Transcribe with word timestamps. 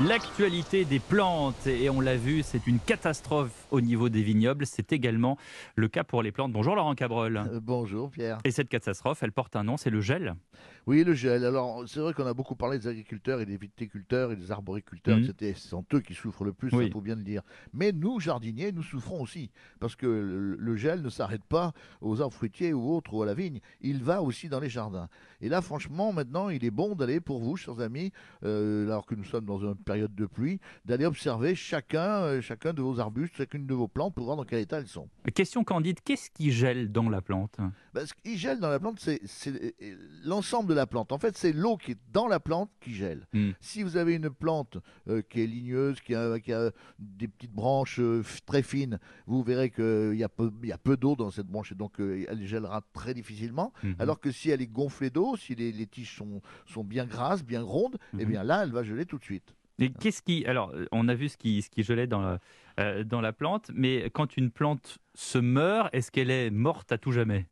L'actualité 0.00 0.84
des 0.84 0.98
plantes, 0.98 1.68
et 1.68 1.88
on 1.88 2.00
l'a 2.00 2.16
vu, 2.16 2.42
c'est 2.42 2.66
une 2.66 2.80
catastrophe 2.80 3.64
au 3.70 3.80
niveau 3.80 4.08
des 4.08 4.22
vignobles. 4.24 4.66
C'est 4.66 4.92
également 4.92 5.38
le 5.76 5.86
cas 5.86 6.02
pour 6.02 6.20
les 6.20 6.32
plantes. 6.32 6.52
Bonjour 6.52 6.74
Laurent 6.74 6.96
Cabrol. 6.96 7.36
Euh, 7.36 7.60
bonjour 7.62 8.10
Pierre. 8.10 8.38
Et 8.44 8.50
cette 8.50 8.68
catastrophe, 8.68 9.22
elle 9.22 9.30
porte 9.30 9.54
un 9.54 9.62
nom, 9.62 9.76
c'est 9.76 9.90
le 9.90 10.00
gel. 10.00 10.34
Oui, 10.88 11.04
le 11.04 11.14
gel. 11.14 11.44
Alors, 11.44 11.84
c'est 11.86 12.00
vrai 12.00 12.12
qu'on 12.12 12.26
a 12.26 12.34
beaucoup 12.34 12.56
parlé 12.56 12.78
des 12.80 12.88
agriculteurs 12.88 13.40
et 13.40 13.46
des 13.46 13.56
viticulteurs 13.56 14.32
et 14.32 14.36
des 14.36 14.50
arboriculteurs, 14.50 15.16
Mhm. 15.16 15.26
etc. 15.30 15.54
Ce 15.56 15.68
sont 15.68 15.84
eux 15.94 16.00
qui 16.00 16.12
souffrent 16.12 16.44
le 16.44 16.52
plus, 16.52 16.70
Oui. 16.74 16.86
il 16.86 16.92
faut 16.92 17.00
bien 17.00 17.14
le 17.14 17.22
dire. 17.22 17.42
Mais 17.72 17.92
nous, 17.92 18.18
jardiniers, 18.18 18.72
nous 18.72 18.82
souffrons 18.82 19.22
aussi. 19.22 19.50
Parce 19.78 19.94
que 19.94 20.06
le, 20.58 20.76
gel 20.76 21.02
ne 21.02 21.08
s'arrête 21.08 21.44
pas 21.44 21.72
aux 22.00 22.20
arbres 22.20 22.34
fruitiers 22.34 22.72
ou 22.72 22.92
autres 22.94 23.14
ou 23.14 23.22
à 23.22 23.26
la 23.26 23.34
vigne. 23.34 23.60
Il 23.80 24.02
va 24.02 24.22
aussi 24.22 24.48
dans 24.48 24.58
les 24.60 24.68
jardins. 24.68 25.08
Et 25.40 25.48
là, 25.48 25.62
franchement, 25.62 26.12
maintenant, 26.12 26.48
il 26.48 26.64
est 26.64 26.70
bon 26.72 26.96
d'aller, 26.96 27.20
pour 27.20 27.38
vous, 27.38 27.56
chers 27.56 27.78
amis, 27.80 28.10
euh, 28.44 28.86
alors 28.86 29.06
que 29.06 29.14
nous 29.14 29.24
sommes 29.24 29.44
dans 29.44 29.58
une 29.60 29.76
période 29.84 30.14
de 30.14 30.26
pluie, 30.26 30.60
d'aller 30.84 31.06
observer 31.06 31.54
chacun, 31.54 32.22
euh, 32.22 32.40
chacun 32.40 32.72
de 32.72 32.82
vos 32.82 32.98
arbustes, 33.00 33.36
chacune 33.36 33.66
de 33.66 33.74
vos 33.74 33.88
plantes 33.88 34.14
pour 34.14 34.24
voir 34.24 34.36
dans 34.36 34.44
quel 34.44 34.60
état 34.60 34.78
elles 34.78 34.88
sont. 34.88 35.08
Question 35.34 35.62
candide, 35.64 36.00
qu'est-ce 36.04 36.30
qui 36.30 36.50
gèle 36.50 36.90
dans 36.90 37.08
la 37.08 37.20
plante? 37.20 37.56
Ben, 37.92 38.06
ce 38.06 38.14
qui 38.14 38.36
gèle 38.36 38.58
dans 38.60 38.70
la 38.70 38.80
plante, 38.80 38.98
c'est 39.00 39.20
c'est, 39.24 39.74
euh, 39.82 39.96
l'ensemble 40.24 40.68
de 40.68 40.74
la 40.74 40.86
plante. 40.86 41.12
En 41.12 41.18
fait, 41.18 41.36
c'est 41.36 41.52
l'eau 41.52 41.76
qui 41.76 41.92
est 41.92 41.98
dans 42.12 42.26
la 42.26 42.40
plante 42.40 42.70
qui 42.80 42.94
gèle. 42.94 43.26
Hmm. 43.32 43.50
Si 43.60 43.82
vous 43.82 43.96
avez 43.96 44.14
une 44.14 44.30
plante 44.30 44.78
euh, 45.08 45.22
qui 45.22 45.42
est 45.42 45.46
ligneuse, 45.46 46.00
qui 46.00 46.14
a, 46.14 46.38
qui 46.40 46.52
a 46.52 46.70
des 46.98 47.28
petites 47.28 47.52
branches 47.52 48.00
euh, 48.00 48.22
très 48.46 48.62
fines, 48.62 48.98
vous 49.26 49.42
verrez 49.42 49.70
qu'il 49.70 50.14
y 50.16 50.24
a 50.24 50.28
peu, 50.28 50.50
y 50.62 50.72
a 50.72 50.78
peu 50.78 50.96
d'eau 50.96 51.14
dans 51.14 51.30
cette 51.30 51.46
branche 51.46 51.72
et 51.72 51.74
donc 51.74 52.00
euh, 52.00 52.24
elle 52.28 52.44
gèlera 52.46 52.82
très 52.92 53.14
difficilement. 53.14 53.72
Mhm. 53.82 53.96
Alors 53.98 54.18
que 54.20 54.30
si 54.32 54.50
elle 54.50 54.62
est 54.62 54.66
gonflée 54.66 55.10
d'eau, 55.10 55.36
si 55.36 55.54
les, 55.54 55.70
les 55.72 55.86
tiges 55.86 56.16
sont, 56.16 56.40
sont 56.66 56.84
bien 56.84 57.06
grasses, 57.06 57.44
bien 57.44 57.62
rondes, 57.62 57.98
eh 58.18 58.24
Mhm. 58.24 58.30
bien 58.30 58.44
là, 58.44 58.62
elle 58.64 58.72
va 58.72 58.82
geler 58.82 59.04
tout 59.06 59.18
de 59.18 59.24
suite. 59.24 59.54
Et 59.78 59.90
qu'est-ce 59.90 60.22
qui 60.22 60.44
alors 60.46 60.70
euh, 60.70 60.86
on 60.92 61.08
a 61.08 61.14
vu 61.14 61.28
ce 61.28 61.36
qui 61.36 61.62
ce 61.62 61.70
qui 61.70 61.82
gelait 61.82 62.06
dans 62.06 62.20
la, 62.20 62.38
euh, 62.80 63.04
dans 63.04 63.20
la 63.20 63.32
plante, 63.32 63.70
mais 63.74 64.10
quand 64.10 64.36
une 64.36 64.50
plante 64.50 64.98
se 65.14 65.38
meurt, 65.38 65.88
est-ce 65.92 66.10
qu'elle 66.10 66.30
est 66.30 66.50
morte 66.50 66.92
à 66.92 66.98
tout 66.98 67.12
jamais? 67.12 67.46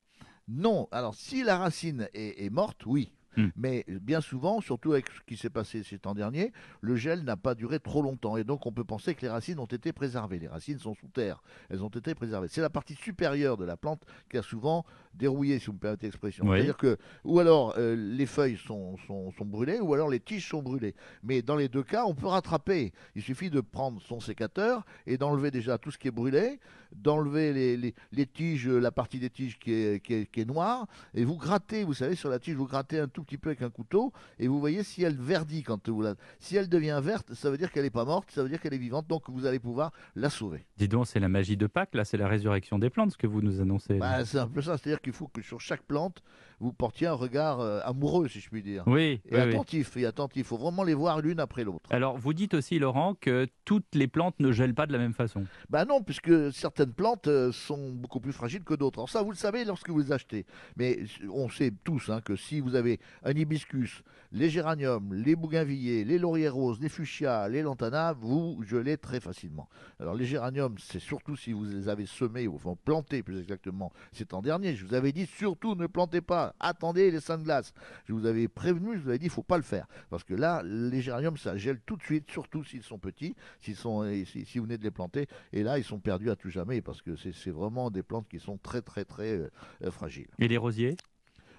Non, 0.48 0.88
alors 0.92 1.14
si 1.14 1.42
la 1.42 1.58
racine 1.58 2.08
est, 2.14 2.44
est 2.44 2.50
morte, 2.50 2.86
oui. 2.86 3.12
Hmm. 3.36 3.48
Mais 3.56 3.86
bien 3.88 4.20
souvent, 4.20 4.60
surtout 4.60 4.92
avec 4.92 5.06
ce 5.08 5.20
qui 5.26 5.36
s'est 5.36 5.50
passé 5.50 5.82
ces 5.82 5.98
temps 5.98 6.14
derniers, 6.14 6.52
le 6.80 6.96
gel 6.96 7.24
n'a 7.24 7.36
pas 7.36 7.54
duré 7.54 7.80
trop 7.80 8.02
longtemps. 8.02 8.36
Et 8.36 8.44
donc 8.44 8.66
on 8.66 8.72
peut 8.72 8.84
penser 8.84 9.14
que 9.14 9.22
les 9.22 9.28
racines 9.28 9.58
ont 9.58 9.66
été 9.66 9.92
préservées. 9.92 10.38
Les 10.38 10.48
racines 10.48 10.78
sont 10.78 10.94
sous 10.94 11.08
terre. 11.08 11.42
Elles 11.70 11.82
ont 11.82 11.88
été 11.88 12.14
préservées. 12.14 12.48
C'est 12.48 12.60
la 12.60 12.70
partie 12.70 12.94
supérieure 12.94 13.56
de 13.56 13.64
la 13.64 13.76
plante 13.76 14.04
qui 14.30 14.36
a 14.36 14.42
souvent 14.42 14.84
dérouillé, 15.14 15.58
si 15.58 15.66
vous 15.66 15.74
me 15.74 15.78
permettez 15.78 16.06
l'expression. 16.06 16.46
Oui. 16.46 16.56
C'est-à-dire 16.56 16.76
que, 16.76 16.96
ou 17.24 17.38
alors 17.38 17.74
euh, 17.78 17.94
les 17.96 18.26
feuilles 18.26 18.56
sont, 18.56 18.96
sont, 19.06 19.32
sont 19.32 19.44
brûlées, 19.44 19.80
ou 19.80 19.94
alors 19.94 20.08
les 20.08 20.20
tiges 20.20 20.48
sont 20.48 20.62
brûlées. 20.62 20.94
Mais 21.22 21.42
dans 21.42 21.56
les 21.56 21.68
deux 21.68 21.82
cas, 21.82 22.04
on 22.06 22.14
peut 22.14 22.26
rattraper. 22.26 22.92
Il 23.14 23.22
suffit 23.22 23.50
de 23.50 23.60
prendre 23.60 24.00
son 24.02 24.20
sécateur 24.20 24.84
et 25.06 25.18
d'enlever 25.18 25.50
déjà 25.50 25.78
tout 25.78 25.90
ce 25.90 25.98
qui 25.98 26.08
est 26.08 26.12
brûlé, 26.12 26.60
d'enlever 26.92 27.52
les, 27.52 27.76
les, 27.76 27.94
les 28.12 28.26
tiges, 28.26 28.68
la 28.68 28.90
partie 28.90 29.18
des 29.18 29.30
tiges 29.30 29.58
qui 29.58 29.72
est, 29.72 30.04
qui 30.04 30.14
est, 30.14 30.30
qui 30.30 30.40
est 30.40 30.44
noire, 30.44 30.86
et 31.14 31.24
vous 31.24 31.36
grattez, 31.36 31.84
vous 31.84 31.94
savez, 31.94 32.14
sur 32.14 32.28
la 32.28 32.38
tige, 32.38 32.54
vous 32.54 32.66
grattez 32.66 32.98
un 32.98 33.08
tout 33.08 33.22
petit 33.22 33.38
peu 33.38 33.50
avec 33.50 33.62
un 33.62 33.70
couteau, 33.70 34.12
et 34.38 34.46
vous 34.48 34.60
voyez 34.60 34.82
si 34.82 35.02
elle 35.02 35.16
verdit 35.16 35.62
quand 35.62 35.88
vous 35.88 36.02
la... 36.02 36.14
Si 36.38 36.56
elle 36.56 36.68
devient 36.68 37.00
verte, 37.02 37.34
ça 37.34 37.50
veut 37.50 37.58
dire 37.58 37.72
qu'elle 37.72 37.84
n'est 37.84 37.90
pas 37.90 38.04
morte, 38.04 38.30
ça 38.30 38.42
veut 38.42 38.48
dire 38.48 38.60
qu'elle 38.60 38.74
est 38.74 38.78
vivante, 38.78 39.06
donc 39.08 39.28
vous 39.28 39.46
allez 39.46 39.58
pouvoir 39.58 39.92
la 40.16 40.30
sauver. 40.30 40.66
Dis 40.76 40.88
donc, 40.88 41.06
c'est 41.06 41.20
la 41.20 41.28
magie 41.28 41.56
de 41.56 41.66
Pâques, 41.66 41.94
là, 41.94 42.04
c'est 42.04 42.16
la 42.16 42.28
résurrection 42.28 42.78
des 42.78 42.90
plantes, 42.90 43.12
ce 43.12 43.16
que 43.16 43.26
vous 43.26 43.40
nous 43.42 43.60
annoncez. 43.60 43.98
Bah, 43.98 44.24
c'est 44.24 44.38
un 44.38 44.48
peu 44.48 44.62
ça, 44.62 44.76
c'est-à-dire 44.78 45.00
qu'il 45.02 45.12
faut 45.12 45.28
que 45.28 45.42
sur 45.42 45.60
chaque 45.60 45.82
plante, 45.82 46.22
vous 46.60 46.72
portiez 46.72 47.08
un 47.08 47.12
regard 47.14 47.58
euh, 47.60 47.80
amoureux, 47.84 48.28
si 48.28 48.38
je 48.40 48.48
puis 48.48 48.62
dire. 48.62 48.84
oui, 48.86 49.20
Et 49.26 49.34
oui, 49.34 49.40
oui. 49.40 49.40
attentif, 49.40 49.96
et 49.96 50.06
attentif, 50.06 50.36
il 50.38 50.44
faut 50.44 50.56
vraiment 50.56 50.84
les 50.84 50.94
voir 50.94 51.20
l'une 51.20 51.40
après 51.40 51.64
l'autre. 51.64 51.90
Alors, 51.90 52.16
vous 52.16 52.32
dites 52.32 52.54
aussi, 52.54 52.78
Laurent, 52.78 53.14
que 53.14 53.48
toutes 53.64 53.94
les 53.94 54.06
plantes 54.06 54.38
ne 54.38 54.52
gèlent 54.52 54.74
pas 54.74 54.86
de 54.86 54.92
la 54.92 54.98
même 54.98 55.12
façon. 55.14 55.44
Bah 55.68 55.84
non, 55.84 56.02
puisque 56.02 56.52
certaines 56.52 56.92
plantes 56.92 57.26
euh, 57.26 57.50
sont 57.50 57.90
beaucoup 57.90 58.20
plus 58.20 58.32
fragiles 58.32 58.62
que 58.62 58.74
d'autres. 58.74 59.00
Alors 59.00 59.10
ça, 59.10 59.22
vous 59.22 59.30
le 59.30 59.36
savez 59.36 59.64
lorsque 59.64 59.90
vous 59.90 59.98
les 59.98 60.12
achetez. 60.12 60.46
Mais 60.76 61.00
on 61.32 61.48
sait 61.48 61.72
tous 61.82 62.10
hein, 62.10 62.20
que 62.20 62.36
si 62.36 62.60
vous 62.60 62.76
avez 62.76 63.00
un 63.24 63.32
hibiscus, 63.32 64.02
les 64.30 64.48
géraniums, 64.48 65.12
les 65.12 65.36
bougainvilliers, 65.36 66.04
les 66.04 66.18
lauriers 66.18 66.48
roses, 66.48 66.80
les 66.80 66.88
fuchsias, 66.88 67.48
les 67.48 67.62
lantanas, 67.62 68.14
vous 68.14 68.62
gelez 68.66 68.96
très 68.96 69.20
facilement. 69.20 69.68
Alors 70.00 70.14
les 70.14 70.24
géraniums, 70.24 70.76
c'est 70.78 71.00
surtout 71.00 71.36
si 71.36 71.52
vous 71.52 71.64
les 71.64 71.88
avez 71.88 72.06
semés, 72.06 72.46
ou 72.46 72.54
enfin 72.54 72.74
plantés 72.84 73.22
plus 73.22 73.38
exactement, 73.40 73.92
c'est 74.12 74.32
en 74.32 74.40
dernier. 74.40 74.74
Je 74.74 74.86
vous 74.86 74.91
avais 74.94 75.12
dit 75.12 75.26
surtout 75.26 75.74
ne 75.74 75.86
plantez 75.86 76.20
pas, 76.20 76.54
attendez 76.60 77.10
les 77.10 77.20
seins 77.20 77.38
de 77.38 77.44
glace. 77.44 77.72
Je 78.06 78.12
vous 78.12 78.26
avais 78.26 78.48
prévenu, 78.48 78.96
je 78.96 79.02
vous 79.02 79.08
avais 79.08 79.18
dit 79.18 79.26
il 79.26 79.30
faut 79.30 79.42
pas 79.42 79.56
le 79.56 79.62
faire. 79.62 79.86
Parce 80.10 80.24
que 80.24 80.34
là, 80.34 80.62
les 80.64 81.00
géraniums, 81.00 81.36
ça 81.36 81.56
gèle 81.56 81.80
tout 81.84 81.96
de 81.96 82.02
suite, 82.02 82.30
surtout 82.30 82.64
s'ils 82.64 82.82
sont 82.82 82.98
petits, 82.98 83.34
si, 83.60 83.74
vous 83.74 84.64
venez 84.64 84.78
de 84.78 84.82
les 84.82 84.90
planter. 84.90 85.26
Et 85.52 85.62
là, 85.62 85.78
ils 85.78 85.84
sont 85.84 85.98
perdus 85.98 86.30
à 86.30 86.36
tout 86.36 86.50
jamais 86.50 86.80
parce 86.80 87.02
que 87.02 87.16
c'est 87.16 87.32
c'est 87.32 87.50
vraiment 87.50 87.90
des 87.90 88.02
plantes 88.02 88.28
qui 88.28 88.38
sont 88.38 88.58
très, 88.58 88.82
très, 88.82 89.04
très 89.04 89.36
euh, 89.36 89.50
euh, 89.84 89.90
fragiles. 89.90 90.28
Et 90.38 90.48
les 90.48 90.56
rosiers? 90.56 90.96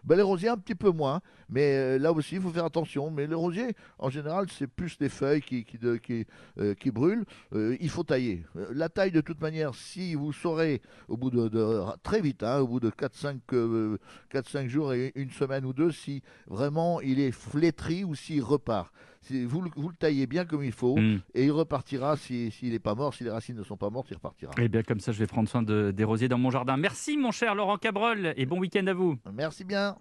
Ben, 0.04 0.16
les 0.16 0.22
rosiers, 0.22 0.50
un 0.50 0.58
petit 0.58 0.76
peu 0.76 0.92
moins, 0.92 1.22
mais 1.50 1.76
euh, 1.76 1.98
là 1.98 2.12
aussi, 2.12 2.36
il 2.36 2.42
faut 2.42 2.50
faire 2.50 2.66
attention. 2.66 3.10
Mais 3.10 3.28
les 3.28 3.36
rosiers, 3.36 3.76
en 4.00 4.10
général, 4.10 4.48
c'est 4.50 4.68
plus 4.68 4.98
les 5.00 5.10
feuilles 5.10 5.42
qui, 5.42 5.66
euh, 6.58 6.76
brûlent. 6.94 7.26
Euh, 7.54 7.78
il 7.80 7.90
faut 7.90 8.04
tailler. 8.04 8.44
La 8.72 8.90
taille, 8.90 9.12
de 9.12 9.22
toute 9.22 9.40
manière, 9.40 9.76
si 9.76 10.16
vous 10.16 10.34
saurez 10.34 10.82
au 11.08 11.16
bout 11.16 11.30
de, 11.30 11.82
très 12.04 12.22
vite, 12.22 12.44
hein, 12.44 12.60
au 12.60 12.68
bout 12.68 12.80
de 12.80 12.90
4-5 12.90 13.40
euh, 13.54 13.98
4-5 14.34 14.68
jours 14.68 14.94
et 14.94 15.12
une 15.16 15.32
semaine 15.32 15.66
ou 15.66 15.74
deux, 15.74 15.92
si 15.92 16.22
vraiment 16.48 17.00
il 17.02 17.20
est 17.20 17.32
flétri 17.32 18.04
ou 18.04 18.16
s'il 18.16 18.44
repart. 18.44 18.92
Si 19.24 19.46
vous, 19.46 19.62
le- 19.62 19.72
vous 19.76 19.90
le 19.90 19.96
taillez 19.96 20.28
bien 20.28 20.46
comme 20.46 20.64
il 20.64 20.72
faut, 20.72 20.98
Hmm. 20.98 21.20
et 21.34 21.46
il 21.46 21.52
repartira 21.52 22.18
si- 22.18 22.52
s'il 22.52 22.72
n'est 22.74 22.80
pas 22.80 22.94
mort, 22.96 23.14
si 23.14 23.24
les 23.24 23.30
racines 23.30 23.56
ne 23.58 23.64
sont 23.64 23.78
pas 23.78 23.90
mortes, 23.90 24.08
il 24.12 24.16
repartira. 24.16 24.52
Eh 24.60 24.68
bien, 24.68 24.84
comme 24.84 25.00
ça, 25.00 25.12
je 25.12 25.20
vais 25.20 25.28
prendre 25.28 25.48
soin 25.50 25.62
de, 25.64 25.92
des 25.92 26.04
rosiers 26.04 26.28
dans 26.28 26.38
mon 26.38 26.52
jardin. 26.52 26.76
Merci, 26.78 27.18
mon 27.18 27.32
cher 27.32 27.56
Laurent 27.56 27.78
Cabrol, 27.78 28.34
et 28.36 28.46
bon 28.46 28.60
week-end 28.60 28.86
à 28.88 28.94
vous. 28.94 29.18
Merci 29.34 29.64
bien. 29.64 29.96